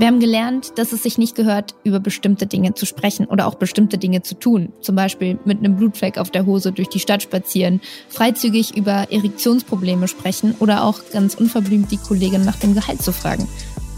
[0.00, 3.56] Wir haben gelernt, dass es sich nicht gehört, über bestimmte Dinge zu sprechen oder auch
[3.56, 4.72] bestimmte Dinge zu tun.
[4.80, 10.08] Zum Beispiel mit einem Blutfleck auf der Hose durch die Stadt spazieren, freizügig über Erektionsprobleme
[10.08, 13.46] sprechen oder auch ganz unverblümt die Kollegin nach dem Gehalt zu fragen.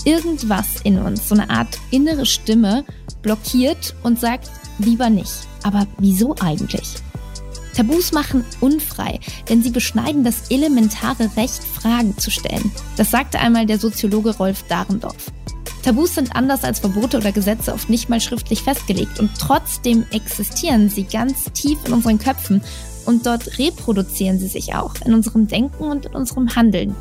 [0.04, 2.82] Irgendwas in uns, so eine Art innere Stimme,
[3.22, 4.50] blockiert und sagt,
[4.80, 5.46] lieber nicht.
[5.62, 6.94] Aber wieso eigentlich?
[7.76, 12.72] Tabus machen unfrei, denn sie beschneiden das elementare Recht, Fragen zu stellen.
[12.96, 15.30] Das sagte einmal der Soziologe Rolf Dahrendorf.
[15.82, 20.88] Tabus sind anders als Verbote oder Gesetze oft nicht mal schriftlich festgelegt und trotzdem existieren
[20.88, 22.62] sie ganz tief in unseren Köpfen
[23.04, 26.94] und dort reproduzieren sie sich auch in unserem Denken und in unserem Handeln.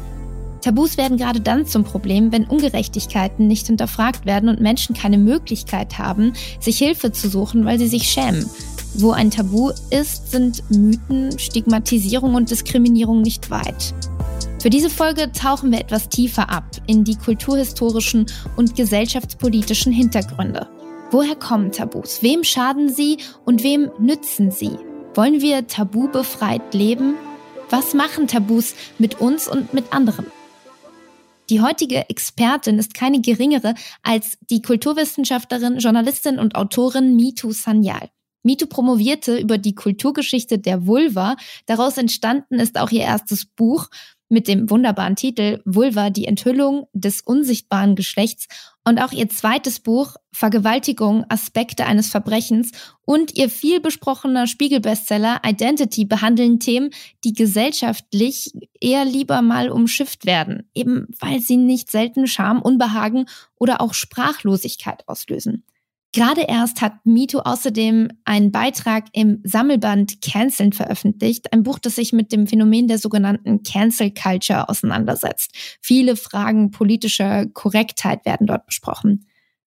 [0.62, 5.98] Tabus werden gerade dann zum Problem, wenn Ungerechtigkeiten nicht hinterfragt werden und Menschen keine Möglichkeit
[5.98, 8.48] haben, sich Hilfe zu suchen, weil sie sich schämen.
[8.94, 13.94] Wo ein Tabu ist, sind Mythen, Stigmatisierung und Diskriminierung nicht weit.
[14.61, 18.27] Für diese Folge tauchen wir etwas tiefer ab in die kulturhistorischen
[18.58, 20.69] und gesellschaftspolitischen Hintergründe.
[21.09, 22.22] Woher kommen Tabus?
[22.22, 24.77] Wem schaden sie und wem nützen sie?
[25.16, 27.16] Wollen wir tabubefreit leben?
[27.71, 30.27] Was machen Tabus mit uns und mit anderen?
[31.49, 38.11] Die heutige Expertin ist keine geringere als die Kulturwissenschaftlerin, Journalistin und Autorin Mitu Sanyal.
[38.43, 41.36] Mitu promovierte über die Kulturgeschichte der Vulva.
[41.66, 43.88] Daraus entstanden ist auch ihr erstes Buch
[44.31, 48.47] mit dem wunderbaren Titel Vulva, die Enthüllung des unsichtbaren Geschlechts
[48.83, 52.71] und auch ihr zweites Buch Vergewaltigung, Aspekte eines Verbrechens
[53.05, 56.91] und ihr viel besprochener Spiegelbestseller Identity behandeln Themen,
[57.23, 63.25] die gesellschaftlich eher lieber mal umschifft werden, eben weil sie nicht selten Scham, Unbehagen
[63.57, 65.65] oder auch Sprachlosigkeit auslösen.
[66.14, 72.12] Gerade erst hat MeToo außerdem einen Beitrag im Sammelband Canceln veröffentlicht, ein Buch, das sich
[72.12, 75.52] mit dem Phänomen der sogenannten Cancel Culture auseinandersetzt.
[75.82, 79.26] Viele Fragen politischer Korrektheit werden dort besprochen.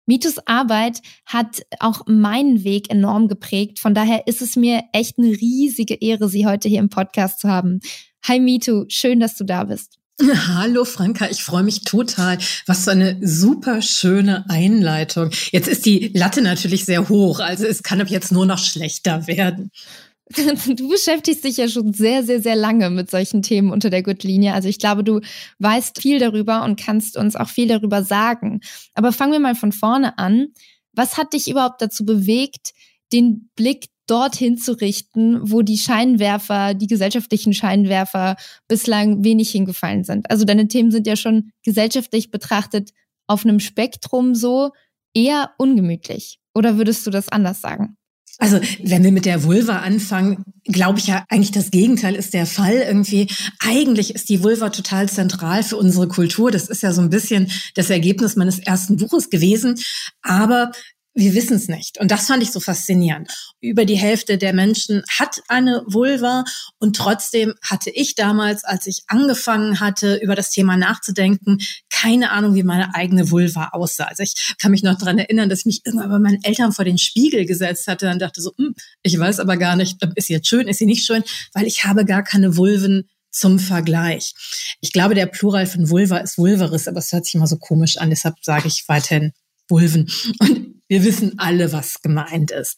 [0.07, 3.79] Mitus Arbeit hat auch meinen Weg enorm geprägt.
[3.79, 7.47] Von daher ist es mir echt eine riesige Ehre, Sie heute hier im Podcast zu
[7.47, 7.79] haben.
[8.27, 9.99] Hi Mitu, schön, dass du da bist.
[10.47, 12.37] Hallo Franka, ich freue mich total.
[12.65, 15.31] Was für eine super schöne Einleitung.
[15.51, 19.27] Jetzt ist die Latte natürlich sehr hoch, also es kann ab jetzt nur noch schlechter
[19.27, 19.71] werden.
[20.65, 24.53] Du beschäftigst dich ja schon sehr, sehr, sehr lange mit solchen Themen unter der Gürtellinie.
[24.53, 25.19] Also ich glaube, du
[25.59, 28.61] weißt viel darüber und kannst uns auch viel darüber sagen.
[28.95, 30.47] Aber fangen wir mal von vorne an.
[30.93, 32.71] Was hat dich überhaupt dazu bewegt,
[33.11, 38.35] den Blick dorthin zu richten, wo die Scheinwerfer, die gesellschaftlichen Scheinwerfer
[38.67, 40.29] bislang wenig hingefallen sind.
[40.29, 42.91] Also deine Themen sind ja schon gesellschaftlich betrachtet
[43.27, 44.71] auf einem Spektrum so
[45.13, 46.39] eher ungemütlich.
[46.53, 47.97] Oder würdest du das anders sagen?
[48.39, 52.47] Also, wenn wir mit der Vulva anfangen, glaube ich ja eigentlich das Gegenteil ist der
[52.47, 52.83] Fall.
[52.87, 53.27] Irgendwie,
[53.59, 56.49] eigentlich ist die Vulva total zentral für unsere Kultur.
[56.49, 59.75] Das ist ja so ein bisschen das Ergebnis meines ersten Buches gewesen.
[60.23, 60.71] Aber
[61.15, 61.99] wir wissen es nicht.
[61.99, 63.29] Und das fand ich so faszinierend.
[63.61, 66.43] Über die Hälfte der Menschen hat eine Vulva
[66.79, 71.59] und trotzdem hatte ich damals, als ich angefangen hatte, über das Thema nachzudenken,
[71.91, 74.05] keine Ahnung, wie meine eigene Vulva aussah.
[74.05, 76.85] Also ich kann mich noch dran erinnern, dass ich mich irgendwann bei meinen Eltern vor
[76.85, 80.33] den Spiegel gesetzt hatte und dachte so, hm, ich weiß aber gar nicht, ist sie
[80.33, 84.33] jetzt schön, ist sie nicht schön, weil ich habe gar keine Vulven zum Vergleich.
[84.79, 87.97] Ich glaube, der Plural von Vulva ist Vulveris, aber es hört sich immer so komisch
[87.97, 89.33] an, deshalb sage ich weiterhin
[89.69, 90.09] Vulven.
[90.39, 92.77] Und wir wissen alle, was gemeint ist.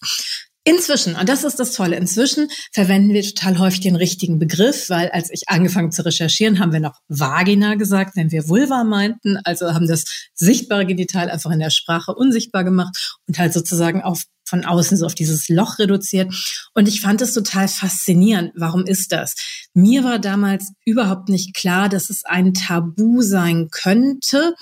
[0.67, 5.09] Inzwischen, und das ist das Tolle, inzwischen verwenden wir total häufig den richtigen Begriff, weil
[5.09, 9.75] als ich angefangen zu recherchieren, haben wir noch Vagina gesagt, wenn wir Vulva meinten, also
[9.75, 14.63] haben das sichtbare Genital einfach in der Sprache unsichtbar gemacht und halt sozusagen auf von
[14.63, 16.33] außen so auf dieses Loch reduziert.
[16.73, 18.51] Und ich fand es total faszinierend.
[18.55, 19.35] Warum ist das?
[19.73, 24.53] Mir war damals überhaupt nicht klar, dass es ein Tabu sein könnte,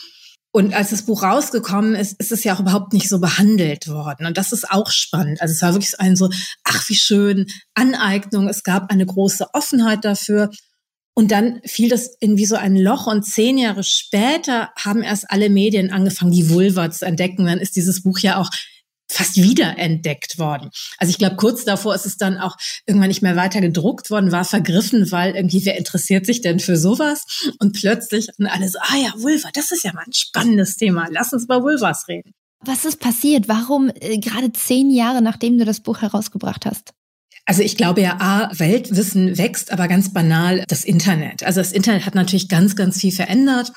[0.55, 4.27] und als das Buch rausgekommen ist, ist es ja auch überhaupt nicht so behandelt worden.
[4.27, 5.41] Und das ist auch spannend.
[5.41, 6.29] Also es war wirklich ein so,
[6.63, 8.47] ach wie schön, Aneignung.
[8.47, 10.51] Es gab eine große Offenheit dafür.
[11.15, 15.31] Und dann fiel das in wie so ein Loch und zehn Jahre später haben erst
[15.31, 17.47] alle Medien angefangen, die Vulva zu entdecken.
[17.47, 18.51] Dann ist dieses Buch ja auch
[19.09, 20.69] fast wiederentdeckt worden.
[20.97, 22.55] Also ich glaube, kurz davor ist es dann auch
[22.85, 26.77] irgendwann nicht mehr weiter gedruckt worden, war vergriffen, weil irgendwie, wer interessiert sich denn für
[26.77, 27.25] sowas?
[27.59, 31.07] Und plötzlich und alle so, ah ja, Vulva, das ist ja mal ein spannendes Thema.
[31.11, 32.33] Lass uns über Vulvas reden.
[32.65, 33.47] Was ist passiert?
[33.47, 36.93] Warum äh, gerade zehn Jahre, nachdem du das Buch herausgebracht hast?
[37.45, 41.43] Also ich glaube ja, A, Weltwissen wächst, aber ganz banal das Internet.
[41.43, 43.73] Also das Internet hat natürlich ganz, ganz viel verändert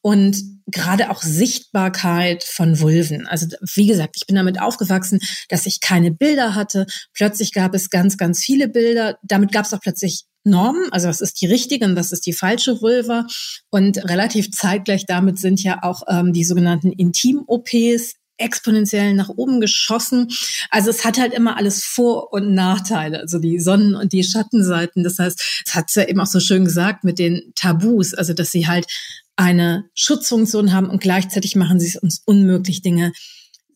[0.00, 3.26] und gerade auch Sichtbarkeit von Vulven.
[3.26, 6.86] Also wie gesagt, ich bin damit aufgewachsen, dass ich keine Bilder hatte.
[7.12, 9.18] Plötzlich gab es ganz, ganz viele Bilder.
[9.22, 12.32] Damit gab es auch plötzlich Normen, also das ist die richtige und das ist die
[12.32, 13.26] falsche Vulva.
[13.70, 20.28] Und relativ zeitgleich damit sind ja auch ähm, die sogenannten Intim-OPs exponentiell nach oben geschossen.
[20.70, 25.04] Also es hat halt immer alles Vor- und Nachteile, also die Sonnen- und die Schattenseiten.
[25.04, 28.50] Das heißt, es hat ja eben auch so schön gesagt mit den Tabus, also dass
[28.50, 28.86] sie halt
[29.36, 33.12] eine Schutzfunktion haben und gleichzeitig machen sie es uns unmöglich, Dinge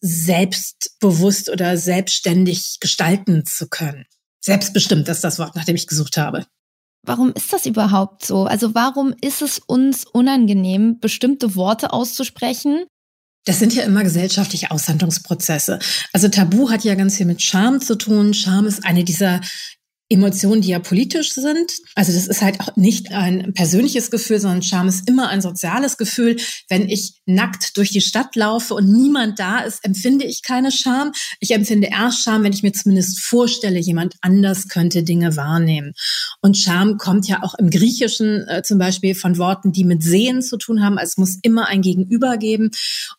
[0.00, 4.04] selbstbewusst oder selbstständig gestalten zu können.
[4.40, 6.44] Selbstbestimmt, ist das Wort, nach dem ich gesucht habe.
[7.06, 8.44] Warum ist das überhaupt so?
[8.44, 12.84] Also warum ist es uns unangenehm, bestimmte Worte auszusprechen?
[13.44, 15.78] Das sind ja immer gesellschaftliche Aushandlungsprozesse.
[16.12, 18.32] Also Tabu hat ja ganz viel mit Scham zu tun.
[18.32, 19.40] Scham ist eine dieser
[20.14, 21.72] Emotionen, die ja politisch sind.
[21.94, 25.96] Also das ist halt auch nicht ein persönliches Gefühl, sondern Scham ist immer ein soziales
[25.96, 26.36] Gefühl.
[26.68, 31.12] Wenn ich nackt durch die Stadt laufe und niemand da ist, empfinde ich keine Scham.
[31.40, 35.92] Ich empfinde erst Scham, wenn ich mir zumindest vorstelle, jemand anders könnte Dinge wahrnehmen.
[36.40, 40.42] Und Scham kommt ja auch im Griechischen äh, zum Beispiel von Worten, die mit Sehen
[40.42, 40.98] zu tun haben.
[40.98, 42.70] Also es muss immer ein Gegenüber geben.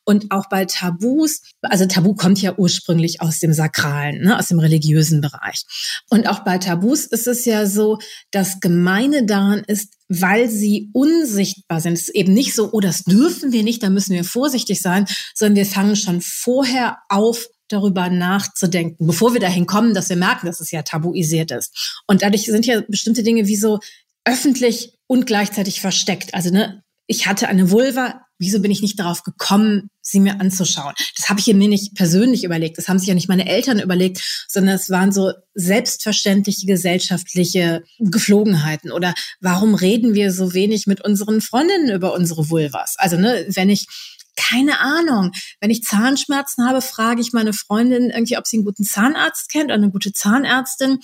[0.03, 4.59] Und auch bei Tabus, also Tabu kommt ja ursprünglich aus dem Sakralen, ne, aus dem
[4.59, 5.63] religiösen Bereich.
[6.09, 7.97] Und auch bei Tabu Tabus ist es ja so,
[8.31, 11.93] das Gemeine daran ist, weil sie unsichtbar sind.
[11.93, 15.07] Es ist eben nicht so, oh, das dürfen wir nicht, da müssen wir vorsichtig sein,
[15.33, 20.45] sondern wir fangen schon vorher auf, darüber nachzudenken, bevor wir dahin kommen, dass wir merken,
[20.45, 22.03] dass es ja tabuisiert ist.
[22.05, 23.79] Und dadurch sind ja bestimmte Dinge wie so
[24.23, 26.35] öffentlich und gleichzeitig versteckt.
[26.35, 30.93] Also ne, ich hatte eine Vulva, wieso bin ich nicht darauf gekommen, sie mir anzuschauen?
[31.17, 34.45] Das habe ich mir nicht persönlich überlegt, das haben sich ja nicht meine Eltern überlegt,
[34.47, 38.91] sondern es waren so selbstverständliche gesellschaftliche Geflogenheiten.
[38.91, 42.95] Oder warum reden wir so wenig mit unseren Freundinnen über unsere Vulvas?
[42.97, 43.87] Also, ne, wenn ich
[44.35, 45.31] keine Ahnung.
[45.59, 49.65] Wenn ich Zahnschmerzen habe, frage ich meine Freundin irgendwie, ob sie einen guten Zahnarzt kennt
[49.65, 50.99] oder eine gute Zahnärztin.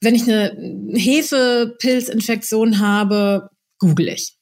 [0.00, 0.52] Wenn ich eine
[0.92, 4.35] Hefepilzinfektion habe, google ich.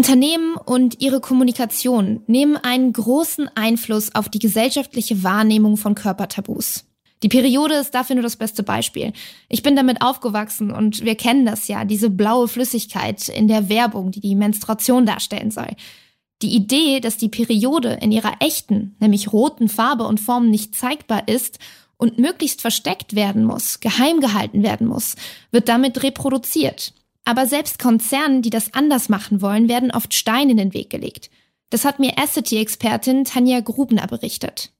[0.00, 6.86] Unternehmen und ihre Kommunikation nehmen einen großen Einfluss auf die gesellschaftliche Wahrnehmung von Körpertabus.
[7.22, 9.12] Die Periode ist dafür nur das beste Beispiel.
[9.50, 14.10] Ich bin damit aufgewachsen und wir kennen das ja, diese blaue Flüssigkeit in der Werbung,
[14.10, 15.68] die die Menstruation darstellen soll.
[16.40, 21.28] Die Idee, dass die Periode in ihrer echten, nämlich roten Farbe und Form nicht zeigbar
[21.28, 21.58] ist
[21.98, 25.16] und möglichst versteckt werden muss, geheim gehalten werden muss,
[25.50, 26.94] wird damit reproduziert.
[27.24, 31.30] Aber selbst Konzernen, die das anders machen wollen, werden oft Steine in den Weg gelegt.
[31.70, 34.72] Das hat mir Essity-Expertin Tanja Grubner berichtet.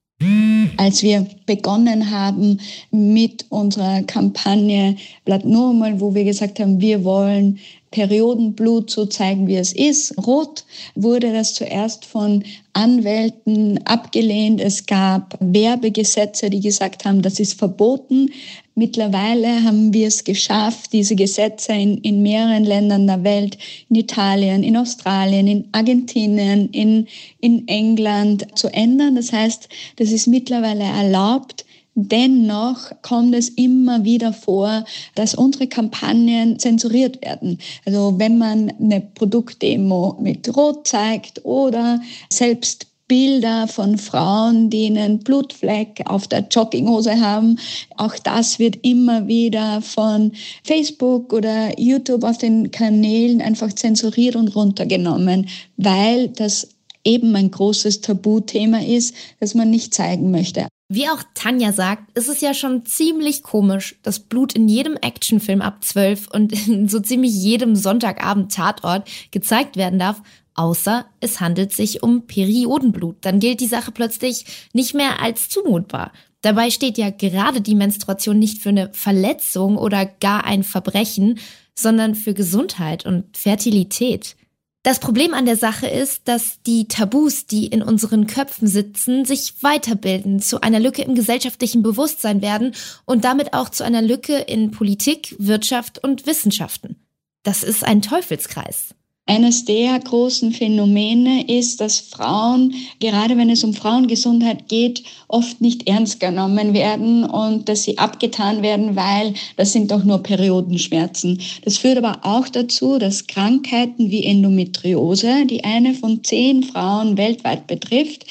[0.77, 2.59] Als wir begonnen haben
[2.91, 4.95] mit unserer Kampagne
[5.25, 7.59] Blatt Normal, wo wir gesagt haben, wir wollen
[7.89, 10.63] Periodenblut so zeigen, wie es ist, rot,
[10.95, 12.43] wurde das zuerst von
[12.73, 14.61] Anwälten abgelehnt.
[14.61, 18.29] Es gab Werbegesetze, die gesagt haben, das ist verboten.
[18.75, 23.57] Mittlerweile haben wir es geschafft, diese Gesetze in, in mehreren Ländern der Welt,
[23.89, 27.07] in Italien, in Australien, in Argentinien, in,
[27.41, 29.15] in England zu ändern.
[29.15, 34.85] Das heißt, das ist mittlerweile erlaubt, Dennoch kommt es immer wieder vor,
[35.15, 37.59] dass unsere Kampagnen zensuriert werden.
[37.85, 45.19] Also wenn man eine Produktdemo mit Rot zeigt oder selbst Bilder von Frauen, die einen
[45.19, 47.59] Blutfleck auf der Jogginghose haben.
[47.97, 50.31] Auch das wird immer wieder von
[50.63, 56.69] Facebook oder YouTube auf den Kanälen einfach zensuriert und runtergenommen, weil das
[57.03, 60.67] eben ein großes Tabuthema ist, das man nicht zeigen möchte.
[60.93, 65.61] Wie auch Tanja sagt, ist es ja schon ziemlich komisch, dass Blut in jedem Actionfilm
[65.61, 70.21] ab 12 und in so ziemlich jedem Sonntagabend Tatort gezeigt werden darf,
[70.55, 73.17] außer es handelt sich um Periodenblut.
[73.21, 76.11] Dann gilt die Sache plötzlich nicht mehr als zumutbar.
[76.41, 81.39] Dabei steht ja gerade die Menstruation nicht für eine Verletzung oder gar ein Verbrechen,
[81.75, 84.35] sondern für Gesundheit und Fertilität.
[84.83, 89.61] Das Problem an der Sache ist, dass die Tabus, die in unseren Köpfen sitzen, sich
[89.61, 92.73] weiterbilden, zu einer Lücke im gesellschaftlichen Bewusstsein werden
[93.05, 96.95] und damit auch zu einer Lücke in Politik, Wirtschaft und Wissenschaften.
[97.43, 98.95] Das ist ein Teufelskreis.
[99.27, 105.87] Eines der großen Phänomene ist, dass Frauen, gerade wenn es um Frauengesundheit geht, oft nicht
[105.87, 111.39] ernst genommen werden und dass sie abgetan werden, weil das sind doch nur Periodenschmerzen.
[111.63, 117.67] Das führt aber auch dazu, dass Krankheiten wie Endometriose, die eine von zehn Frauen weltweit
[117.67, 118.25] betrifft,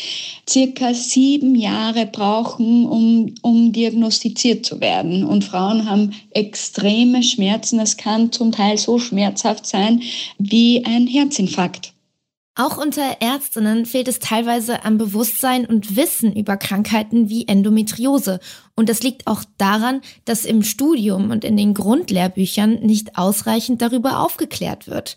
[0.49, 5.25] circa sieben Jahre brauchen, um, um diagnostiziert zu werden.
[5.25, 7.79] Und Frauen haben extreme Schmerzen.
[7.79, 10.03] Es kann zum Teil so schmerzhaft sein
[10.39, 11.95] wie ein Herzinfarkt.
[12.57, 18.41] Auch unter Ärztinnen fehlt es teilweise am Bewusstsein und Wissen über Krankheiten wie Endometriose.
[18.75, 24.21] Und das liegt auch daran, dass im Studium und in den Grundlehrbüchern nicht ausreichend darüber
[24.21, 25.17] aufgeklärt wird.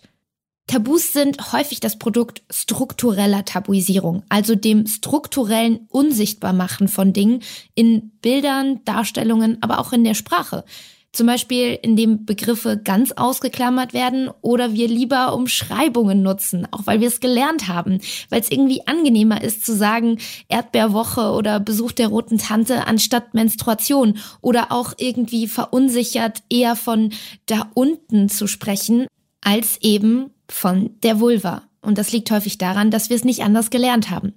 [0.66, 7.42] Tabus sind häufig das Produkt struktureller Tabuisierung, also dem strukturellen Unsichtbarmachen von Dingen
[7.74, 10.64] in Bildern, Darstellungen, aber auch in der Sprache.
[11.14, 17.06] Zum Beispiel, indem Begriffe ganz ausgeklammert werden oder wir lieber Umschreibungen nutzen, auch weil wir
[17.06, 20.18] es gelernt haben, weil es irgendwie angenehmer ist zu sagen
[20.48, 27.12] Erdbeerwoche oder Besuch der roten Tante anstatt Menstruation oder auch irgendwie verunsichert eher von
[27.46, 29.06] da unten zu sprechen,
[29.40, 31.62] als eben von der Vulva.
[31.80, 34.32] Und das liegt häufig daran, dass wir es nicht anders gelernt haben.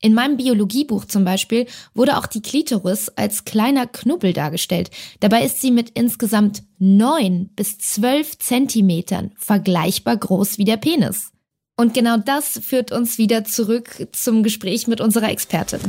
[0.00, 4.90] In meinem Biologiebuch zum Beispiel wurde auch die Klitoris als kleiner Knubbel dargestellt.
[5.18, 11.32] Dabei ist sie mit insgesamt neun bis zwölf Zentimetern vergleichbar groß wie der Penis.
[11.76, 15.80] Und genau das führt uns wieder zurück zum Gespräch mit unserer Expertin.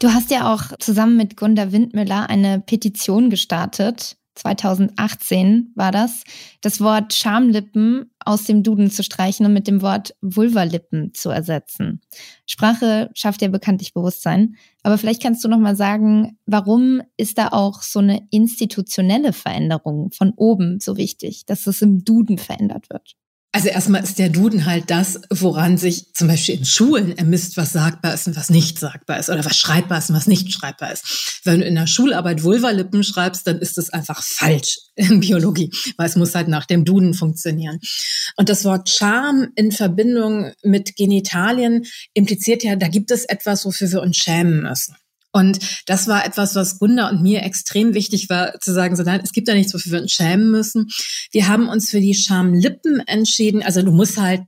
[0.00, 6.22] Du hast ja auch zusammen mit Gunda Windmüller eine Petition gestartet, 2018 war das,
[6.60, 12.00] das Wort Schamlippen aus dem Duden zu streichen und mit dem Wort Vulvalippen zu ersetzen.
[12.46, 17.48] Sprache schafft ja bekanntlich Bewusstsein, aber vielleicht kannst du noch mal sagen, warum ist da
[17.48, 23.16] auch so eine institutionelle Veränderung von oben so wichtig, dass es im Duden verändert wird?
[23.56, 27.72] Also erstmal ist der Duden halt das, woran sich zum Beispiel in Schulen ermisst, was
[27.72, 30.92] sagbar ist und was nicht sagbar ist oder was schreibbar ist und was nicht schreibbar
[30.92, 31.40] ist.
[31.42, 36.06] Wenn du in der Schularbeit Vulvalippen schreibst, dann ist das einfach falsch in Biologie, weil
[36.06, 37.78] es muss halt nach dem Duden funktionieren.
[38.36, 43.90] Und das Wort Charme in Verbindung mit Genitalien impliziert ja, da gibt es etwas, wofür
[43.90, 44.96] wir uns schämen müssen.
[45.36, 49.20] Und das war etwas, was Gunda und mir extrem wichtig war, zu sagen, so nein,
[49.22, 50.86] es gibt da nichts, wofür wir uns schämen müssen.
[51.30, 53.62] Wir haben uns für die Schamlippen entschieden.
[53.62, 54.40] Also du musst halt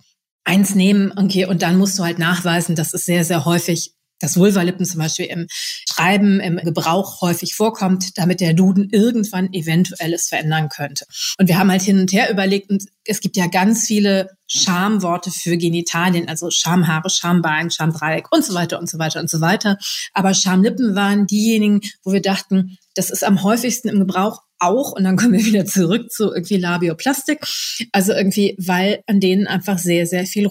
[0.44, 4.36] eins nehmen, okay, und dann musst du halt nachweisen, dass es sehr, sehr häufig dass
[4.36, 10.68] Vulvalippen zum Beispiel im Schreiben, im Gebrauch häufig vorkommt, damit der Duden irgendwann eventuelles verändern
[10.68, 11.04] könnte.
[11.38, 15.30] Und wir haben halt hin und her überlegt und es gibt ja ganz viele Schamworte
[15.30, 19.78] für Genitalien, also Schamhaare, Schambein, Schamdreieck und so weiter und so weiter und so weiter.
[20.12, 25.04] Aber Schamlippen waren diejenigen, wo wir dachten, das ist am häufigsten im Gebrauch auch, und
[25.04, 27.46] dann kommen wir wieder zurück zu irgendwie Labioplastik.
[27.92, 30.46] Also irgendwie, weil an denen einfach sehr, sehr viel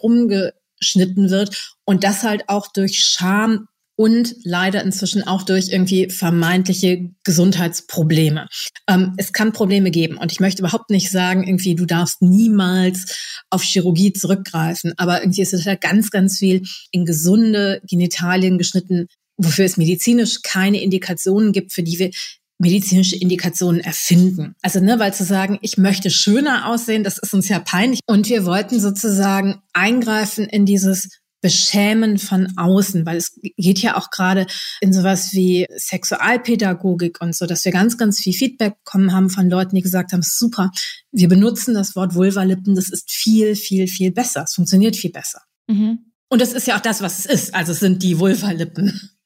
[0.78, 1.76] rumgeschnitten wird.
[1.86, 3.68] Und das halt auch durch Scham
[4.00, 8.48] und leider inzwischen auch durch irgendwie vermeintliche Gesundheitsprobleme.
[8.88, 10.18] Ähm, es kann Probleme geben.
[10.18, 13.06] Und ich möchte überhaupt nicht sagen, irgendwie du darfst niemals
[13.50, 19.08] auf Chirurgie zurückgreifen, aber irgendwie ist es ja ganz, ganz viel in gesunde Genitalien geschnitten,
[19.36, 22.12] wofür es medizinisch keine Indikationen gibt, für die wir
[22.60, 24.56] medizinische Indikationen erfinden.
[24.62, 28.00] Also, ne, weil zu sagen, ich möchte schöner aussehen, das ist uns ja peinlich.
[28.08, 31.10] Und wir wollten sozusagen eingreifen in dieses
[31.40, 34.48] Beschämen von außen, weil es geht ja auch gerade
[34.82, 39.50] in sowas wie Sexualpädagogik und so, dass wir ganz, ganz viel Feedback bekommen haben von
[39.50, 40.72] Leuten, die gesagt haben, super,
[41.12, 45.42] wir benutzen das Wort Vulvalippen, das ist viel, viel, viel besser, es funktioniert viel besser.
[45.68, 46.12] Mhm.
[46.28, 49.17] Und das ist ja auch das, was es ist, also es sind die Vulvalippen.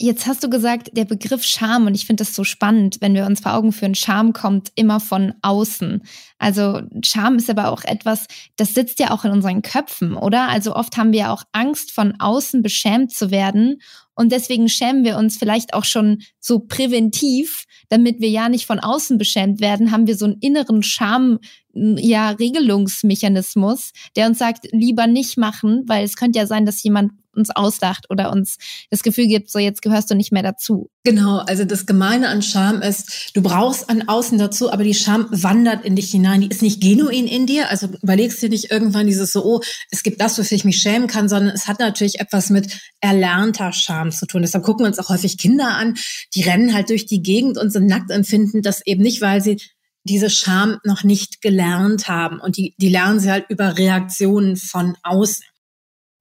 [0.00, 3.26] Jetzt hast du gesagt, der Begriff Scham, und ich finde das so spannend, wenn wir
[3.26, 6.02] uns vor Augen führen, Scham kommt immer von außen.
[6.36, 10.48] Also Scham ist aber auch etwas, das sitzt ja auch in unseren Köpfen, oder?
[10.48, 13.80] Also oft haben wir auch Angst, von außen beschämt zu werden.
[14.16, 18.80] Und deswegen schämen wir uns vielleicht auch schon so präventiv, damit wir ja nicht von
[18.80, 21.38] außen beschämt werden, haben wir so einen inneren Scham,
[21.72, 27.12] ja, Regelungsmechanismus, der uns sagt, lieber nicht machen, weil es könnte ja sein, dass jemand
[27.36, 28.56] uns auslacht oder uns
[28.90, 30.90] das Gefühl gibt, so jetzt gehörst du nicht mehr dazu.
[31.04, 35.26] Genau, also das Gemeine an Scham ist, du brauchst an außen dazu, aber die Scham
[35.30, 36.40] wandert in dich hinein.
[36.40, 39.60] Die ist nicht genuin in dir, also überlegst dir nicht irgendwann dieses so, oh,
[39.90, 43.72] es gibt das, wofür ich mich schämen kann, sondern es hat natürlich etwas mit erlernter
[43.72, 44.42] Scham zu tun.
[44.42, 45.94] Deshalb gucken wir uns auch häufig Kinder an,
[46.34, 49.58] die rennen halt durch die Gegend und sind nackt empfinden das eben nicht, weil sie
[50.04, 52.38] diese Scham noch nicht gelernt haben.
[52.40, 55.44] Und die, die lernen sie halt über Reaktionen von außen.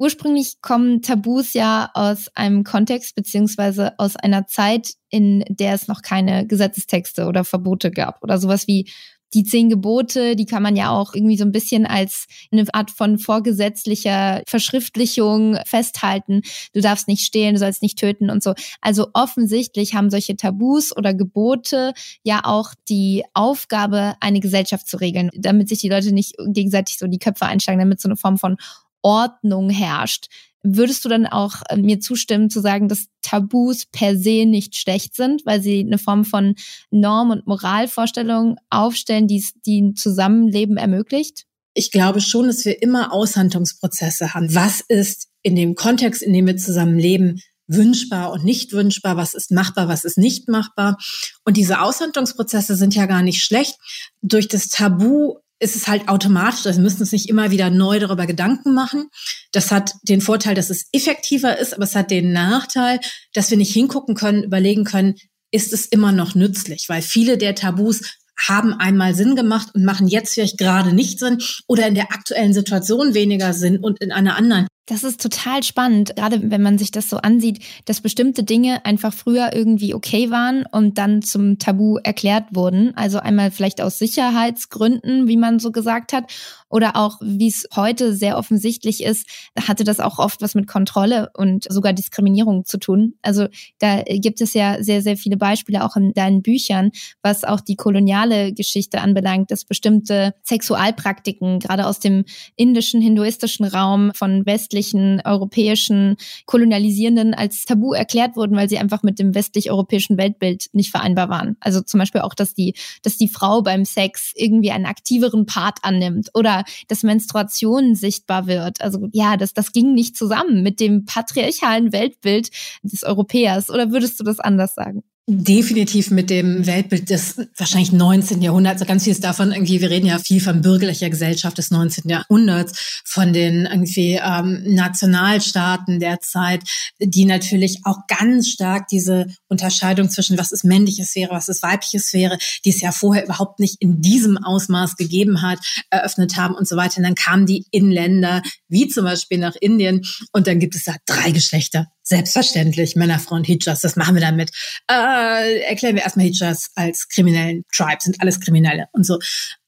[0.04, 6.02] Ursprünglich kommen Tabus ja aus einem Kontext beziehungsweise aus einer Zeit, in der es noch
[6.02, 8.92] keine Gesetzestexte oder Verbote gab oder sowas wie
[9.34, 12.92] die zehn Gebote, die kann man ja auch irgendwie so ein bisschen als eine Art
[12.92, 16.42] von vorgesetzlicher Verschriftlichung festhalten.
[16.74, 18.54] Du darfst nicht stehlen, du sollst nicht töten und so.
[18.82, 21.94] Also offensichtlich haben solche Tabus oder Gebote
[22.24, 27.08] ja auch die Aufgabe, eine Gesellschaft zu regeln, damit sich die Leute nicht gegenseitig so
[27.08, 28.58] die Köpfe einschlagen, damit so eine Form von
[29.04, 30.28] Ordnung herrscht.
[30.64, 35.16] Würdest du dann auch äh, mir zustimmen zu sagen, dass Tabus per se nicht schlecht
[35.16, 36.56] sind, weil sie eine Form von
[36.90, 41.46] Norm- und Moralvorstellung aufstellen, die, ein Zusammenleben ermöglicht?
[41.74, 44.54] ich glaube schon, dass wir immer Aushandlungsprozesse haben.
[44.54, 49.34] Was ist in dem Kontext, in dem wir zusammen leben, wünschbar und nicht wünschbar, was
[49.34, 50.98] ist machbar, was ist nicht machbar.
[51.46, 53.78] Und diese Aushandlungsprozesse sind ja gar nicht schlecht.
[54.22, 58.00] Durch das Tabu ist es halt automatisch, also wir müssen uns nicht immer wieder neu
[58.00, 59.10] darüber Gedanken machen.
[59.52, 63.00] Das hat den Vorteil, dass es effektiver ist, aber es hat den Nachteil,
[63.34, 65.16] dass wir nicht hingucken können, überlegen können,
[65.52, 68.02] ist es immer noch nützlich, weil viele der Tabus
[68.48, 72.54] haben einmal Sinn gemacht und machen jetzt vielleicht gerade nicht Sinn oder in der aktuellen
[72.54, 76.92] Situation weniger Sinn und in einer anderen das ist total spannend, gerade wenn man sich
[76.92, 81.98] das so ansieht, dass bestimmte Dinge einfach früher irgendwie okay waren und dann zum Tabu
[82.04, 82.96] erklärt wurden.
[82.96, 86.32] Also einmal vielleicht aus Sicherheitsgründen, wie man so gesagt hat,
[86.74, 89.28] oder auch, wie es heute sehr offensichtlich ist,
[89.60, 93.14] hatte das auch oft was mit Kontrolle und sogar Diskriminierung zu tun.
[93.22, 93.46] Also
[93.78, 96.90] da gibt es ja sehr, sehr viele Beispiele auch in deinen Büchern,
[97.22, 102.26] was auch die koloniale Geschichte anbelangt, dass bestimmte Sexualpraktiken, gerade aus dem
[102.56, 106.16] indischen, hinduistischen Raum von westlichen, europäischen
[106.48, 111.56] Kolonialisierenden als Tabu erklärt wurden, weil sie einfach mit dem westlich-europäischen Weltbild nicht vereinbar waren.
[111.60, 115.78] Also zum Beispiel auch, dass die, dass die Frau beim Sex irgendwie einen aktiveren Part
[115.84, 118.82] annimmt oder dass Menstruation sichtbar wird.
[118.82, 122.50] Also ja, das, das ging nicht zusammen mit dem patriarchalen Weltbild
[122.84, 123.70] des Europäers.
[123.70, 125.04] Oder würdest du das anders sagen?
[125.26, 128.42] Definitiv mit dem Weltbild des wahrscheinlich 19.
[128.42, 128.82] Jahrhunderts.
[128.82, 132.10] Also ganz vieles davon irgendwie, wir reden ja viel von bürgerlicher Gesellschaft des 19.
[132.10, 136.64] Jahrhunderts, von den irgendwie ähm, Nationalstaaten der Zeit,
[137.00, 142.02] die natürlich auch ganz stark diese Unterscheidung zwischen was ist männliche Sphäre, was ist weibliche
[142.02, 146.68] Sphäre, die es ja vorher überhaupt nicht in diesem Ausmaß gegeben hat, eröffnet haben und
[146.68, 146.98] so weiter.
[146.98, 150.02] Und dann kamen die in Länder wie zum Beispiel nach Indien
[150.34, 154.52] und dann gibt es da drei Geschlechter Selbstverständlich, Männer, Frauen, Hijaz, das machen wir damit.
[154.92, 159.20] Äh, erklären wir erstmal Hijaz als kriminellen Tribe, sind alles Kriminelle und so.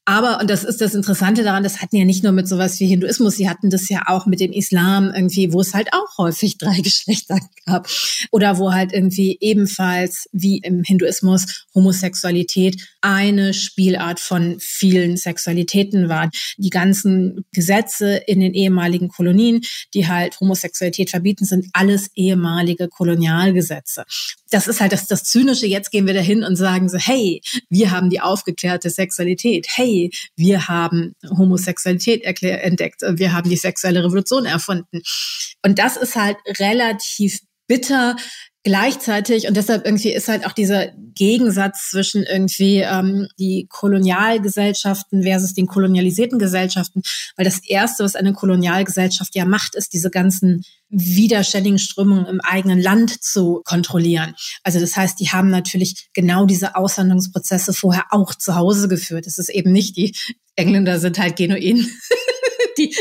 [0.08, 2.86] Aber, und das ist das Interessante daran, das hatten ja nicht nur mit sowas wie
[2.86, 6.58] Hinduismus, sie hatten das ja auch mit dem Islam irgendwie, wo es halt auch häufig
[6.58, 7.88] drei Geschlechter gab.
[8.30, 16.30] Oder wo halt irgendwie ebenfalls wie im Hinduismus Homosexualität eine Spielart von vielen Sexualitäten war.
[16.56, 24.04] Die ganzen Gesetze in den ehemaligen Kolonien, die halt Homosexualität verbieten, sind alles ehemalige Kolonialgesetze.
[24.50, 25.66] Das ist halt das, das Zynische.
[25.66, 29.66] Jetzt gehen wir dahin und sagen so, hey, wir haben die aufgeklärte Sexualität.
[29.68, 29.95] Hey,
[30.36, 35.02] wir haben Homosexualität entdeckt, wir haben die sexuelle Revolution erfunden.
[35.64, 38.16] Und das ist halt relativ bitter,
[38.66, 45.54] gleichzeitig und deshalb irgendwie ist halt auch dieser Gegensatz zwischen irgendwie ähm, die Kolonialgesellschaften versus
[45.54, 47.02] den kolonialisierten Gesellschaften,
[47.36, 52.82] weil das erste, was eine Kolonialgesellschaft ja macht, ist diese ganzen widerständigen Strömungen im eigenen
[52.82, 54.34] Land zu kontrollieren.
[54.64, 59.28] Also das heißt, die haben natürlich genau diese Aushandlungsprozesse vorher auch zu Hause geführt.
[59.28, 60.12] Es ist eben nicht die
[60.56, 61.86] Engländer sind halt genuin
[62.78, 62.94] die,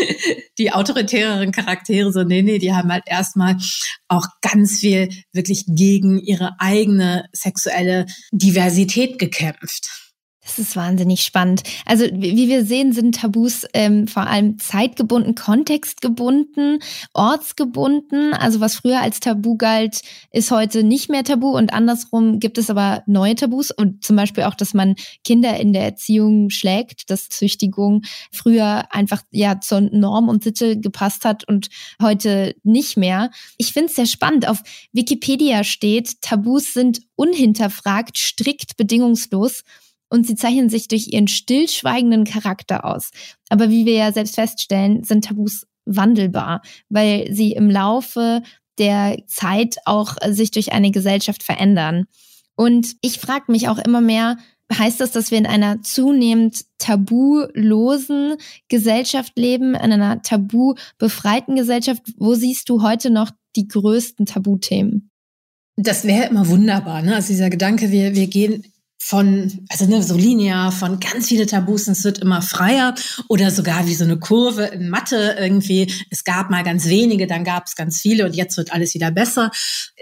[0.58, 3.58] die autoritäreren Charaktere so, nee, nee, die haben halt erstmal
[4.08, 10.05] auch ganz viel wirklich gegen ihre eigene sexuelle Diversität gekämpft.
[10.46, 11.64] Das ist wahnsinnig spannend.
[11.88, 16.80] Also wie wir sehen, sind Tabus ähm, vor allem zeitgebunden, kontextgebunden,
[17.14, 18.32] ortsgebunden.
[18.34, 22.70] Also was früher als Tabu galt, ist heute nicht mehr Tabu und andersrum gibt es
[22.70, 27.28] aber neue Tabus und zum Beispiel auch, dass man Kinder in der Erziehung schlägt, dass
[27.30, 33.32] Züchtigung früher einfach ja zur Norm und Sitte gepasst hat und heute nicht mehr.
[33.58, 34.48] Ich finde es sehr spannend.
[34.48, 34.62] Auf
[34.94, 39.64] Wikipedia steht, Tabus sind unhinterfragt, strikt bedingungslos
[40.10, 43.12] und sie zeichnen sich durch ihren stillschweigenden Charakter aus.
[43.50, 48.42] Aber wie wir ja selbst feststellen, sind Tabus wandelbar, weil sie im Laufe
[48.78, 52.06] der Zeit auch sich durch eine Gesellschaft verändern.
[52.56, 54.38] Und ich frage mich auch immer mehr,
[54.74, 58.36] heißt das, dass wir in einer zunehmend tabulosen
[58.68, 62.02] Gesellschaft leben, in einer tabubefreiten Gesellschaft?
[62.18, 65.12] Wo siehst du heute noch die größten Tabuthemen?
[65.78, 67.16] Das wäre immer wunderbar, ne?
[67.16, 68.64] Also dieser Gedanke, wir, wir gehen
[69.08, 72.96] von, also ne, so linear, von ganz viele Tabus, es wird immer freier
[73.30, 75.94] oder sogar wie so eine Kurve in Mathe irgendwie.
[76.10, 79.12] Es gab mal ganz wenige, dann gab es ganz viele und jetzt wird alles wieder
[79.12, 79.52] besser.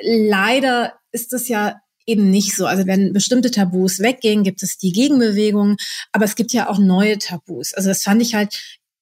[0.02, 2.66] Leider ist es ja eben nicht so.
[2.66, 5.76] Also wenn bestimmte Tabus weggehen, gibt es die Gegenbewegung,
[6.14, 7.74] aber es gibt ja auch neue Tabus.
[7.74, 8.58] Also das fand ich halt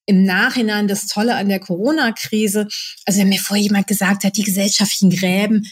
[0.08, 2.68] im Nachhinein das Tolle an der Corona-Krise.
[3.06, 5.68] Also wenn mir vorher jemand gesagt hat, die gesellschaftlichen Gräben,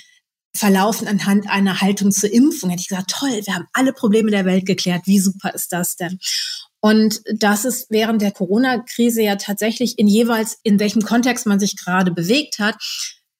[0.55, 4.45] verlaufen anhand einer Haltung zur Impfung, hätte ich gesagt, toll, wir haben alle Probleme der
[4.45, 5.03] Welt geklärt.
[5.05, 6.19] Wie super ist das denn?
[6.81, 11.75] Und das ist während der Corona-Krise ja tatsächlich in jeweils, in welchem Kontext man sich
[11.75, 12.75] gerade bewegt hat,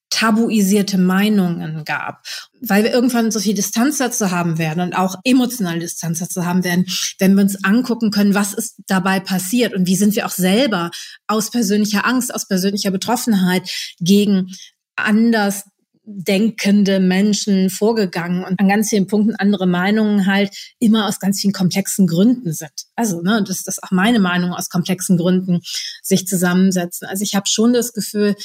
[0.10, 2.24] tabuisierte Meinungen gab,
[2.62, 6.64] weil wir irgendwann so viel Distanz dazu haben werden und auch emotionale Distanz dazu haben
[6.64, 6.86] werden,
[7.20, 10.90] wenn wir uns angucken können, was ist dabei passiert und wie sind wir auch selber
[11.28, 13.70] aus persönlicher Angst, aus persönlicher Betroffenheit
[14.00, 14.48] gegen
[14.96, 15.66] anders
[16.12, 21.54] denkende Menschen vorgegangen und an ganz vielen Punkten andere Meinungen halt immer aus ganz vielen
[21.54, 22.72] komplexen Gründen sind.
[22.96, 25.62] Also, ne, das auch meine Meinung aus komplexen Gründen
[26.02, 27.08] sich zusammensetzen.
[27.08, 28.36] Also ich habe schon das Gefühl,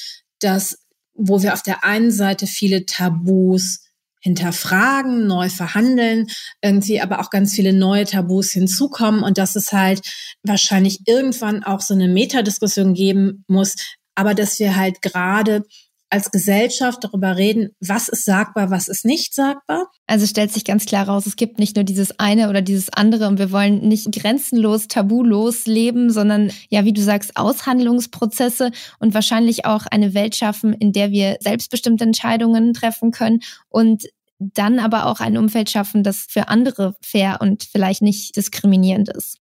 [0.40, 0.78] dass
[1.14, 3.80] wo wir auf der einen Seite viele Tabus
[4.20, 6.26] hinterfragen, neu verhandeln,
[6.62, 10.00] irgendwie aber auch ganz viele neue Tabus hinzukommen und dass es halt
[10.42, 13.74] wahrscheinlich irgendwann auch so eine Metadiskussion geben muss,
[14.14, 15.62] aber dass wir halt gerade
[16.14, 19.90] als Gesellschaft darüber reden, was ist sagbar, was ist nicht sagbar.
[20.06, 23.26] Also stellt sich ganz klar raus, es gibt nicht nur dieses eine oder dieses andere
[23.26, 29.64] und wir wollen nicht grenzenlos, tabulos leben, sondern ja, wie du sagst, Aushandlungsprozesse und wahrscheinlich
[29.64, 34.04] auch eine Welt schaffen, in der wir selbstbestimmte Entscheidungen treffen können und
[34.38, 39.38] dann aber auch ein Umfeld schaffen, das für andere fair und vielleicht nicht diskriminierend ist.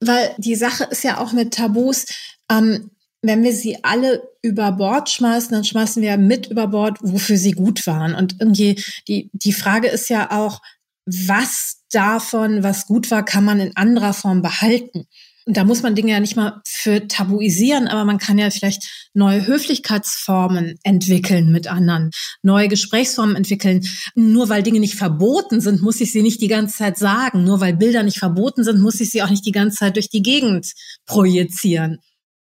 [0.00, 2.04] Weil die Sache ist ja auch mit Tabus,
[2.50, 2.90] ähm,
[3.22, 7.52] wenn wir sie alle über Bord schmeißen, dann schmeißen wir mit über Bord, wofür sie
[7.52, 8.14] gut waren.
[8.14, 10.60] Und irgendwie die, die Frage ist ja auch,
[11.06, 15.06] was davon, was gut war, kann man in anderer Form behalten?
[15.46, 19.10] Und da muss man Dinge ja nicht mal für tabuisieren, aber man kann ja vielleicht
[19.14, 22.10] neue Höflichkeitsformen entwickeln mit anderen,
[22.42, 23.80] neue Gesprächsformen entwickeln.
[24.14, 27.42] Nur weil Dinge nicht verboten sind, muss ich sie nicht die ganze Zeit sagen.
[27.42, 30.08] Nur weil Bilder nicht verboten sind, muss ich sie auch nicht die ganze Zeit durch
[30.08, 30.72] die Gegend
[31.06, 31.98] projizieren.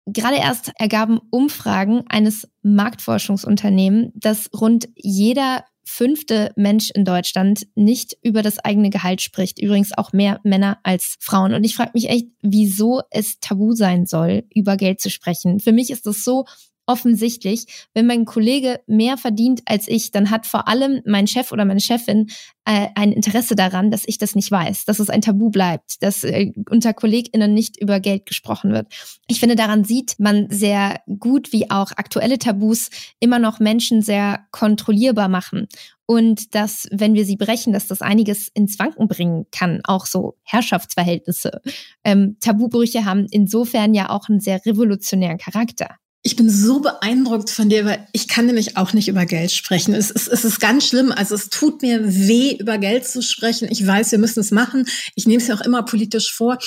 [0.06, 8.42] Gerade erst ergaben Umfragen eines Marktforschungsunternehmens, dass rund jeder fünfte Mensch in Deutschland nicht über
[8.42, 9.60] das eigene Gehalt spricht.
[9.60, 11.54] Übrigens auch mehr Männer als Frauen.
[11.54, 15.60] Und ich frage mich echt, wieso es tabu sein soll, über Geld zu sprechen.
[15.60, 16.44] Für mich ist es so
[16.87, 21.64] offensichtlich, wenn mein Kollege mehr verdient als ich, dann hat vor allem mein Chef oder
[21.64, 22.29] meine Chefin
[22.64, 26.25] äh, ein Interesse daran, dass ich das nicht weiß, dass es ein Tabu bleibt, dass
[26.25, 28.87] äh, unter KollegInnen nicht über Geld gesprochen wird.
[29.29, 34.46] Ich finde, daran sieht man sehr gut, wie auch aktuelle Tabus immer noch Menschen sehr
[34.51, 35.68] kontrollierbar machen.
[36.07, 40.37] Und dass, wenn wir sie brechen, dass das einiges ins Wanken bringen kann, auch so
[40.44, 41.61] Herrschaftsverhältnisse.
[42.05, 45.96] Ähm, Tabubrüche haben insofern ja auch einen sehr revolutionären Charakter.
[46.26, 49.94] Ich bin so beeindruckt von dir, weil ich kann nämlich auch nicht über Geld sprechen.
[49.94, 51.12] Es, es, es ist ganz schlimm.
[51.12, 53.68] Also es tut mir weh, über Geld zu sprechen.
[53.70, 54.88] Ich weiß, wir müssen es machen.
[55.14, 56.58] Ich nehme es ja auch immer politisch vor.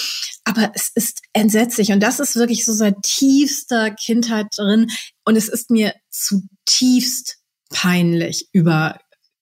[0.45, 1.91] Aber es ist entsetzlich.
[1.91, 4.87] Und das ist wirklich so seit tiefster Kindheit drin.
[5.25, 8.97] Und es ist mir zutiefst peinlich, über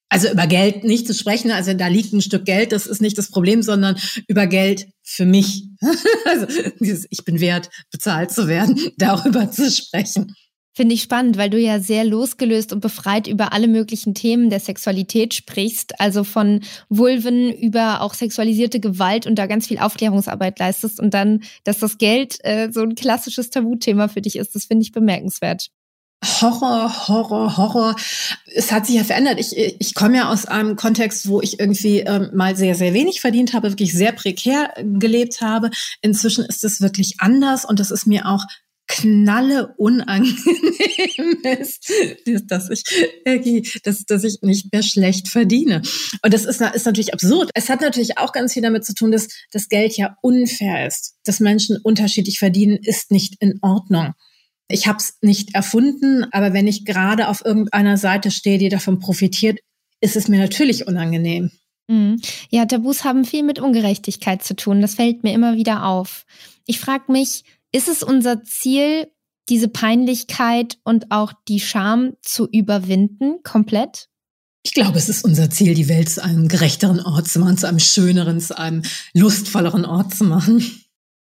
[0.09, 3.17] also über Geld nicht zu sprechen, also da liegt ein Stück Geld, das ist nicht
[3.17, 5.63] das Problem, sondern über Geld für mich.
[6.25, 6.45] also
[6.79, 10.35] dieses, ich bin wert, bezahlt zu werden, darüber zu sprechen.
[10.75, 14.59] Finde ich spannend, weil du ja sehr losgelöst und befreit über alle möglichen Themen der
[14.59, 20.99] Sexualität sprichst, also von Vulven über auch sexualisierte Gewalt und da ganz viel Aufklärungsarbeit leistest
[20.99, 24.83] und dann, dass das Geld äh, so ein klassisches Tabuthema für dich ist, das finde
[24.83, 25.71] ich bemerkenswert.
[26.23, 27.95] Horror, Horror, Horror.
[28.53, 29.39] Es hat sich ja verändert.
[29.39, 33.21] Ich, ich komme ja aus einem Kontext, wo ich irgendwie ähm, mal sehr, sehr wenig
[33.21, 35.69] verdient habe, wirklich sehr prekär gelebt habe.
[36.01, 38.43] Inzwischen ist es wirklich anders und das ist mir auch
[38.87, 41.91] knalle unangenehm ist,
[42.47, 42.83] dass ich
[43.83, 45.81] dass, dass ich nicht mehr schlecht verdiene.
[46.23, 47.51] Und das ist, ist natürlich absurd.
[47.53, 51.15] Es hat natürlich auch ganz viel damit zu tun, dass das Geld ja unfair ist.
[51.25, 54.13] Dass Menschen unterschiedlich verdienen, ist nicht in Ordnung.
[54.69, 58.99] Ich habe es nicht erfunden, aber wenn ich gerade auf irgendeiner Seite stehe, die davon
[58.99, 59.59] profitiert,
[60.01, 61.51] ist es mir natürlich unangenehm.
[61.87, 62.21] Mhm.
[62.49, 64.81] Ja, Tabus haben viel mit Ungerechtigkeit zu tun.
[64.81, 66.25] Das fällt mir immer wieder auf.
[66.65, 69.07] Ich frage mich, ist es unser Ziel,
[69.49, 74.09] diese Peinlichkeit und auch die Scham zu überwinden, komplett?
[74.63, 77.69] Ich glaube, es ist unser Ziel, die Welt zu einem gerechteren Ort zu machen, zu
[77.69, 80.61] einem schöneren, zu einem lustvolleren Ort zu machen.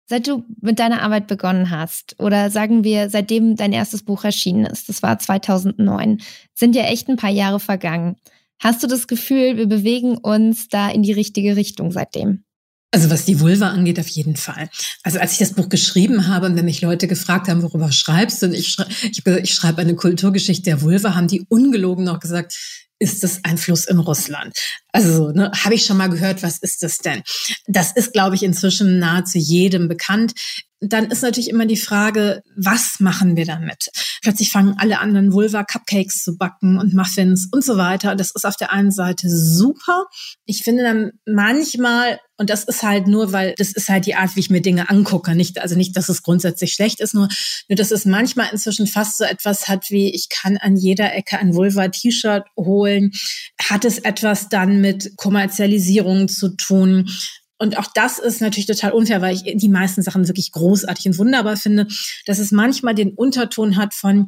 [0.08, 4.66] Seit du mit deiner Arbeit begonnen hast oder sagen wir, seitdem dein erstes Buch erschienen
[4.66, 6.22] ist, das war 2009,
[6.54, 8.16] sind ja echt ein paar Jahre vergangen.
[8.60, 12.44] Hast du das Gefühl, wir bewegen uns da in die richtige Richtung seitdem?
[12.92, 14.70] Also was die Vulva angeht, auf jeden Fall.
[15.04, 18.42] Also als ich das Buch geschrieben habe und wenn mich Leute gefragt haben, worüber schreibst
[18.42, 22.20] du, und ich, schrei ich, ich schreibe eine Kulturgeschichte der Vulva, haben die ungelogen noch
[22.20, 22.56] gesagt,
[23.00, 24.58] ist es ein Fluss in Russland?
[24.96, 27.22] Also, ne, habe ich schon mal gehört, was ist das denn?
[27.68, 30.34] Das ist, glaube ich, inzwischen nahezu jedem bekannt
[30.90, 33.90] dann ist natürlich immer die Frage, was machen wir damit?
[34.22, 38.16] Plötzlich fangen alle anderen Vulva-Cupcakes zu backen und Muffins und so weiter.
[38.16, 40.06] Das ist auf der einen Seite super.
[40.46, 44.36] Ich finde dann manchmal, und das ist halt nur, weil das ist halt die Art,
[44.36, 45.36] wie ich mir Dinge angucke.
[45.36, 47.30] Nicht, also nicht, dass es grundsätzlich schlecht ist, nur,
[47.70, 51.38] nur dass es manchmal inzwischen fast so etwas hat wie, ich kann an jeder Ecke
[51.38, 53.12] ein Vulva-T-Shirt holen.
[53.62, 57.10] Hat es etwas dann mit Kommerzialisierung zu tun?
[57.58, 61.18] und auch das ist natürlich total unfair, weil ich die meisten Sachen wirklich großartig und
[61.18, 61.88] wunderbar finde,
[62.26, 64.28] dass es manchmal den Unterton hat von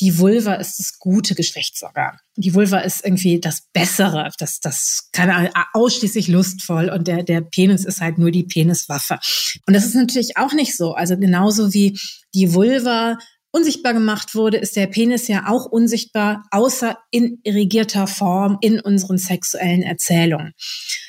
[0.00, 2.18] die Vulva ist das gute Geschlechtsorgan.
[2.36, 7.40] Die Vulva ist irgendwie das Bessere, das, das keine Ahnung, ausschließlich lustvoll und der, der
[7.40, 9.18] Penis ist halt nur die Peniswaffe.
[9.66, 10.92] Und das ist natürlich auch nicht so.
[10.92, 11.98] Also genauso wie
[12.34, 13.16] die Vulva
[13.56, 19.18] unsichtbar gemacht wurde, ist der Penis ja auch unsichtbar, außer in irrigierter Form in unseren
[19.18, 20.52] sexuellen Erzählungen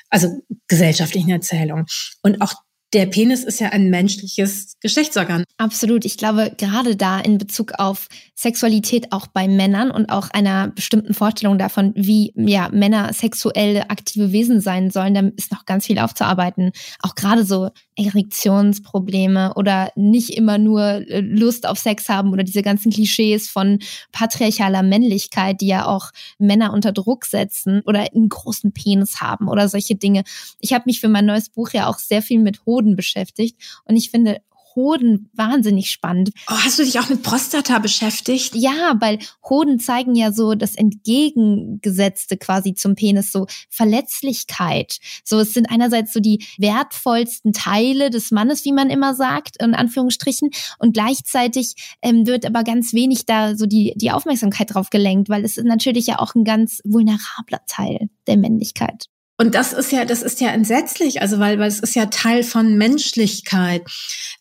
[0.10, 0.30] also
[0.68, 1.86] gesellschaftlichen Erzählungen.
[2.22, 2.54] Und auch
[2.94, 5.44] der Penis ist ja ein menschliches Geschlechtsorgan.
[5.58, 6.06] Absolut.
[6.06, 11.14] Ich glaube, gerade da in Bezug auf Sexualität auch bei Männern und auch einer bestimmten
[11.14, 16.00] Vorstellung davon, wie ja Männer sexuelle aktive Wesen sein sollen, da ist noch ganz viel
[16.00, 16.72] aufzuarbeiten.
[17.02, 22.62] Auch gerade so Erektionsprobleme oder nicht immer nur äh, Lust auf Sex haben oder diese
[22.62, 23.80] ganzen Klischees von
[24.12, 29.68] patriarchaler Männlichkeit, die ja auch Männer unter Druck setzen oder einen großen Penis haben oder
[29.68, 30.24] solche Dinge.
[30.60, 33.96] Ich habe mich für mein neues Buch ja auch sehr viel mit Hoden beschäftigt und
[33.96, 34.42] ich finde,
[34.76, 36.30] Hoden wahnsinnig spannend.
[36.48, 38.54] Oh, hast du dich auch mit Prostata beschäftigt?
[38.54, 39.18] Ja, weil
[39.50, 45.00] Hoden zeigen ja so das Entgegengesetzte quasi zum Penis, so Verletzlichkeit.
[45.24, 49.74] So, es sind einerseits so die wertvollsten Teile des Mannes, wie man immer sagt, in
[49.74, 55.28] Anführungsstrichen, und gleichzeitig ähm, wird aber ganz wenig da so die, die Aufmerksamkeit drauf gelenkt,
[55.28, 59.08] weil es ist natürlich ja auch ein ganz vulnerabler Teil der Männlichkeit.
[59.40, 62.44] Und das ist ja, das ist ja entsetzlich, also weil, weil es ist ja Teil
[62.44, 63.84] von Menschlichkeit.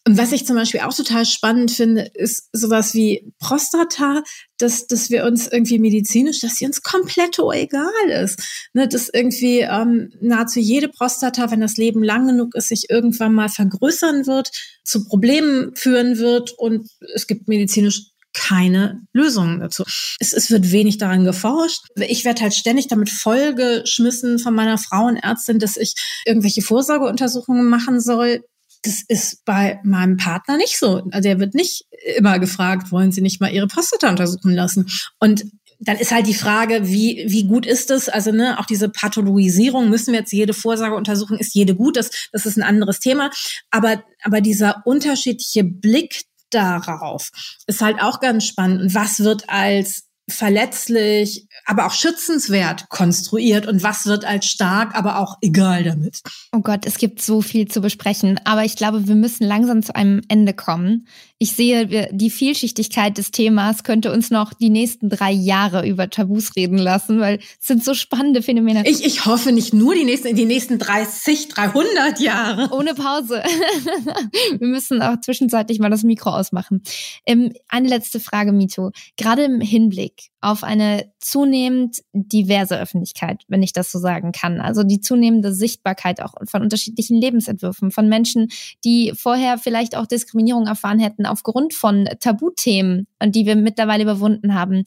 [0.07, 4.23] Und was ich zum Beispiel auch total spannend finde, ist sowas wie Prostata,
[4.57, 8.69] dass, dass wir uns irgendwie medizinisch, dass sie uns komplett egal ist.
[8.73, 13.35] Ne, dass irgendwie ähm, nahezu jede Prostata, wenn das Leben lang genug ist, sich irgendwann
[13.35, 14.51] mal vergrößern wird,
[14.83, 19.83] zu Problemen führen wird und es gibt medizinisch keine Lösungen dazu.
[20.20, 21.87] Es, es wird wenig daran geforscht.
[21.96, 25.94] Ich werde halt ständig damit vollgeschmissen von meiner Frauenärztin, dass ich
[26.27, 28.44] irgendwelche Vorsorgeuntersuchungen machen soll.
[28.83, 31.03] Das ist bei meinem Partner nicht so.
[31.11, 34.87] Also er wird nicht immer gefragt, wollen Sie nicht mal Ihre Prostata untersuchen lassen?
[35.18, 35.44] Und
[35.81, 38.09] dann ist halt die Frage, wie, wie gut ist es?
[38.09, 41.96] Also ne, auch diese Pathologisierung, müssen wir jetzt jede Vorsorgeuntersuchung, ist jede gut?
[41.96, 43.31] Das, das ist ein anderes Thema.
[43.70, 46.25] Aber, aber dieser unterschiedliche Blick
[46.57, 47.31] darauf
[47.66, 48.81] ist halt auch ganz spannend.
[48.81, 55.21] Und was wird als verletzlich, aber auch schützenswert konstruiert und was wird als stark, aber
[55.21, 56.21] auch egal damit.
[56.53, 59.95] Oh Gott, es gibt so viel zu besprechen, aber ich glaube, wir müssen langsam zu
[59.95, 61.07] einem Ende kommen.
[61.38, 66.57] Ich sehe, die Vielschichtigkeit des Themas könnte uns noch die nächsten drei Jahre über Tabus
[66.57, 68.88] reden lassen, weil es sind so spannende Phänomene.
[68.88, 72.75] Ich, ich hoffe nicht nur die nächsten, die nächsten 30, 300 Jahre.
[72.75, 73.42] Ohne Pause.
[74.59, 76.83] wir müssen auch zwischenzeitlich mal das Mikro ausmachen.
[77.27, 78.92] Ähm, eine letzte Frage, Mito.
[79.18, 84.61] Gerade im Hinblick auf eine zunehmend diverse Öffentlichkeit, wenn ich das so sagen kann.
[84.61, 88.49] Also die zunehmende Sichtbarkeit auch von unterschiedlichen Lebensentwürfen, von Menschen,
[88.85, 94.85] die vorher vielleicht auch Diskriminierung erfahren hätten aufgrund von Tabuthemen, die wir mittlerweile überwunden haben.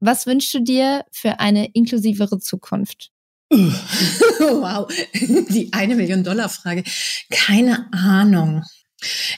[0.00, 3.10] Was wünschst du dir für eine inklusivere Zukunft?
[3.50, 6.82] wow, die eine Million Dollar Frage.
[7.30, 8.64] Keine Ahnung.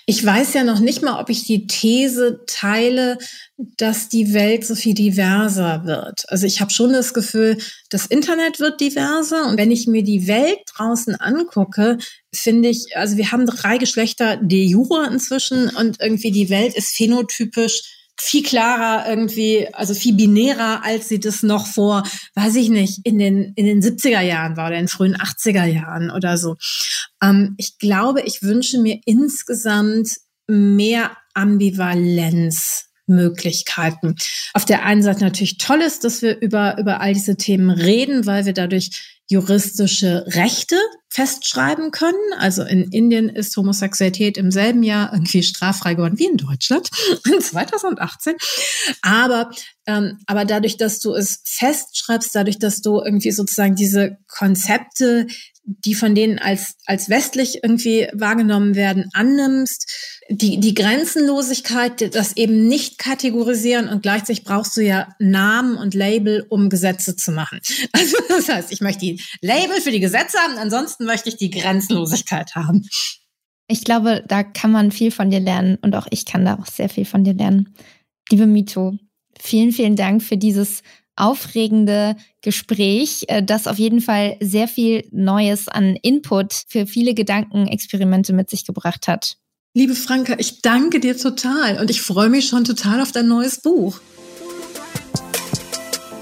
[0.06, 3.18] Ich weiß ja noch nicht mal, ob ich die These teile,
[3.56, 6.24] dass die Welt so viel diverser wird.
[6.28, 10.26] Also ich habe schon das Gefühl, das Internet wird diverser und wenn ich mir die
[10.26, 11.98] Welt draußen angucke,
[12.34, 16.94] finde ich, also wir haben drei Geschlechter de jure inzwischen und irgendwie die Welt ist
[16.94, 22.02] phänotypisch viel klarer irgendwie, also viel binärer, als sie das noch vor,
[22.34, 26.10] weiß ich nicht, in den, in den 70er Jahren war oder in frühen 80er Jahren
[26.10, 26.56] oder so.
[27.22, 34.16] Ähm, ich glaube, ich wünsche mir insgesamt mehr Ambivalenzmöglichkeiten.
[34.54, 38.24] Auf der einen Seite natürlich toll ist, dass wir über, über all diese Themen reden,
[38.26, 40.76] weil wir dadurch juristische Rechte
[41.08, 42.32] festschreiben können.
[42.38, 46.90] Also in Indien ist Homosexualität im selben Jahr irgendwie straffrei geworden wie in Deutschland
[47.32, 48.34] in 2018.
[49.02, 49.50] Aber
[49.86, 55.26] ähm, aber dadurch, dass du es festschreibst, dadurch, dass du irgendwie sozusagen diese Konzepte,
[55.64, 62.66] die von denen als, als westlich irgendwie wahrgenommen werden, annimmst, die, die Grenzenlosigkeit, das eben
[62.68, 67.60] nicht kategorisieren und gleichzeitig brauchst du ja Namen und Label, um Gesetze zu machen.
[67.92, 71.50] Also das heißt, ich möchte die Label für die Gesetze haben, ansonsten möchte ich die
[71.50, 72.86] Grenzenlosigkeit haben.
[73.68, 76.66] Ich glaube, da kann man viel von dir lernen und auch ich kann da auch
[76.66, 77.74] sehr viel von dir lernen.
[78.30, 78.98] Liebe Mito,
[79.38, 80.82] Vielen, vielen Dank für dieses
[81.14, 88.32] aufregende Gespräch, äh, das auf jeden Fall sehr viel Neues an Input für viele Gedankenexperimente
[88.32, 89.36] mit sich gebracht hat.
[89.76, 93.60] Liebe Franka, ich danke dir total und ich freue mich schon total auf dein neues
[93.60, 94.00] Buch.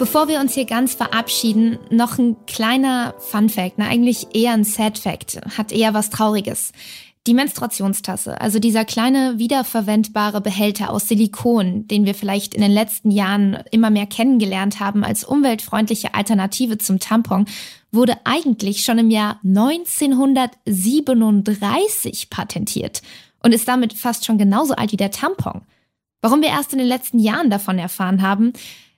[0.00, 3.86] Bevor wir uns hier ganz verabschieden, noch ein kleiner Fun Fact, ne?
[3.86, 6.72] eigentlich eher ein Sad Fact, hat eher was Trauriges.
[7.28, 13.12] Die Menstruationstasse, also dieser kleine wiederverwendbare Behälter aus Silikon, den wir vielleicht in den letzten
[13.12, 17.44] Jahren immer mehr kennengelernt haben als umweltfreundliche Alternative zum Tampon,
[17.92, 23.00] wurde eigentlich schon im Jahr 1937 patentiert
[23.44, 25.60] und ist damit fast schon genauso alt wie der Tampon.
[26.22, 28.54] Warum wir erst in den letzten Jahren davon erfahren haben,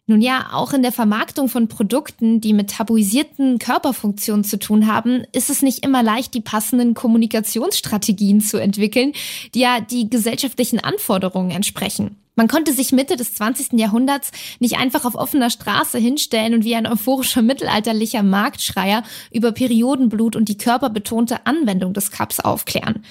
[0.06, 5.24] nun ja, auch in der Vermarktung von Produkten, die mit tabuisierten Körperfunktionen zu tun haben,
[5.32, 9.12] ist es nicht immer leicht, die passenden Kommunikationsstrategien zu entwickeln,
[9.52, 12.16] die ja die gesellschaftlichen Anforderungen entsprechen.
[12.36, 13.80] Man konnte sich Mitte des 20.
[13.80, 14.30] Jahrhunderts
[14.60, 20.48] nicht einfach auf offener Straße hinstellen und wie ein euphorischer mittelalterlicher Marktschreier über Periodenblut und
[20.48, 23.02] die körperbetonte Anwendung des Cups aufklären.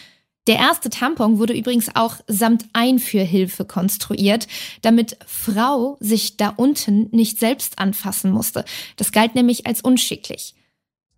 [0.47, 4.47] Der erste Tampon wurde übrigens auch samt Einführhilfe konstruiert,
[4.84, 8.63] damit Frau sich da unten nicht selbst anfassen musste.
[8.95, 10.53] Das galt nämlich als unschicklich.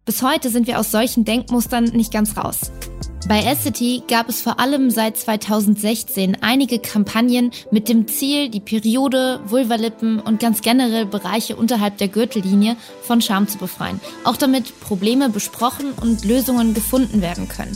[0.06, 2.72] Bis heute sind wir aus solchen Denkmustern nicht ganz raus.
[3.28, 9.42] Bei Essity gab es vor allem seit 2016 einige Kampagnen mit dem Ziel, die Periode,
[9.44, 14.00] Vulvalippen und ganz generell Bereiche unterhalb der Gürtellinie von Scham zu befreien.
[14.24, 17.76] Auch damit Probleme besprochen und Lösungen gefunden werden können.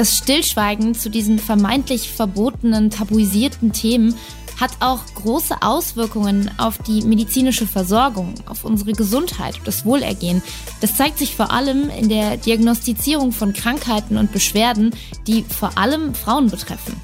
[0.00, 4.14] Das Stillschweigen zu diesen vermeintlich verbotenen, tabuisierten Themen
[4.58, 10.42] hat auch große Auswirkungen auf die medizinische Versorgung, auf unsere Gesundheit, das Wohlergehen.
[10.80, 16.14] Das zeigt sich vor allem in der Diagnostizierung von Krankheiten und Beschwerden, die vor allem
[16.14, 16.98] Frauen betreffen.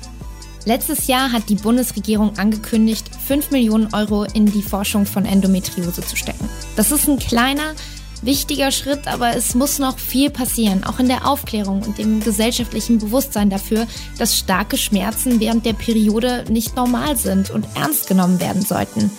[0.64, 6.16] Letztes Jahr hat die Bundesregierung angekündigt, 5 Millionen Euro in die Forschung von Endometriose zu
[6.16, 6.48] stecken.
[6.76, 7.74] Das ist ein kleiner,
[8.22, 12.98] wichtiger Schritt, aber es muss noch viel passieren, auch in der Aufklärung und dem gesellschaftlichen
[12.98, 13.86] Bewusstsein dafür,
[14.18, 19.10] dass starke Schmerzen während der Periode nicht normal sind und ernst genommen werden sollten.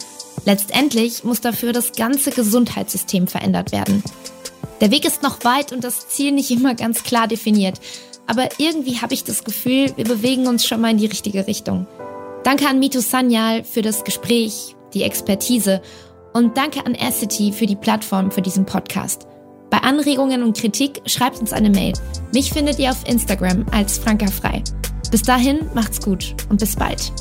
[0.45, 4.03] Letztendlich muss dafür das ganze Gesundheitssystem verändert werden.
[4.81, 7.79] Der Weg ist noch weit und das Ziel nicht immer ganz klar definiert,
[8.27, 11.87] aber irgendwie habe ich das Gefühl, wir bewegen uns schon mal in die richtige Richtung.
[12.43, 15.81] Danke an Mito Sanyal für das Gespräch, die Expertise
[16.37, 19.27] und danke an Acity für die Plattform für diesen Podcast.
[19.71, 21.93] Bei Anregungen und Kritik schreibt uns eine Mail.
[22.31, 24.63] Mich findet ihr auf Instagram als Franka Frei.
[25.09, 27.11] Bis dahin, macht's gut und bis bald.